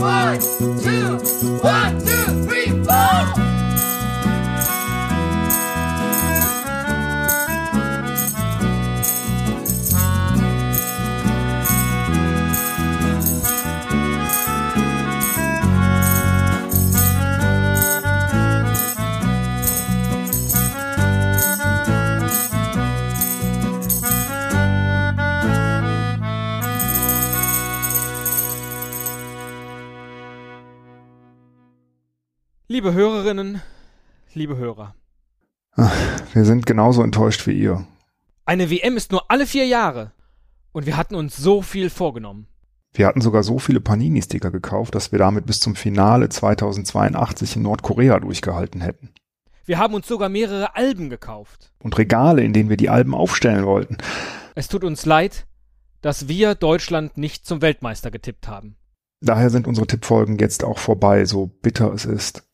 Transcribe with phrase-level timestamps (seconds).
[0.00, 1.18] One, two,
[1.62, 2.09] one, two.
[32.72, 33.62] Liebe Hörerinnen,
[34.32, 34.94] liebe Hörer.
[36.32, 37.84] Wir sind genauso enttäuscht wie ihr.
[38.44, 40.12] Eine WM ist nur alle vier Jahre.
[40.70, 42.46] Und wir hatten uns so viel vorgenommen.
[42.92, 47.62] Wir hatten sogar so viele Panini-Sticker gekauft, dass wir damit bis zum Finale 2082 in
[47.62, 49.10] Nordkorea durchgehalten hätten.
[49.64, 51.72] Wir haben uns sogar mehrere Alben gekauft.
[51.82, 53.98] Und Regale, in denen wir die Alben aufstellen wollten.
[54.54, 55.48] Es tut uns leid,
[56.02, 58.76] dass wir Deutschland nicht zum Weltmeister getippt haben.
[59.20, 62.44] Daher sind unsere Tippfolgen jetzt auch vorbei, so bitter es ist.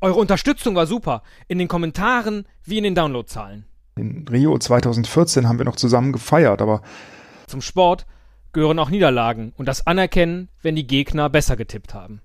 [0.00, 3.64] Eure Unterstützung war super, in den Kommentaren wie in den Downloadzahlen.
[3.96, 6.82] In Rio 2014 haben wir noch zusammen gefeiert, aber
[7.46, 8.06] Zum Sport
[8.52, 12.20] gehören auch Niederlagen und das Anerkennen, wenn die Gegner besser getippt haben.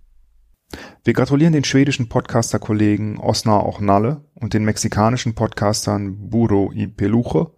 [1.03, 7.51] wir gratulieren den schwedischen Podcaster-Kollegen Osnar Ochnalle und den mexikanischen Podcastern Buro y Peluche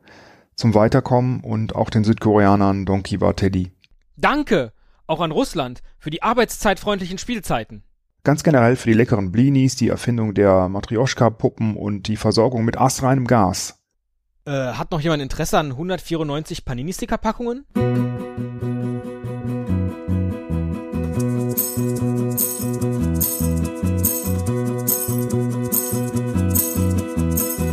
[0.55, 3.71] zum Weiterkommen und auch den Südkoreanern Don Kiva Teddy.
[4.15, 4.73] Danke
[5.07, 7.83] auch an Russland für die arbeitszeitfreundlichen Spielzeiten.
[8.25, 13.27] Ganz generell für die leckeren Blinis, die Erfindung der Matrioschka-Puppen und die Versorgung mit astreinem
[13.27, 13.81] Gas.
[14.45, 17.65] Äh, hat noch jemand Interesse an 194 Panini-Sticker-Packungen?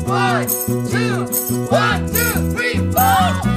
[0.09, 0.47] One,
[0.91, 1.27] two,
[1.71, 3.50] one, two, three.